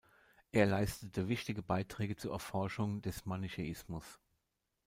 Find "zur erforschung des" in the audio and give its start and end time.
2.15-3.27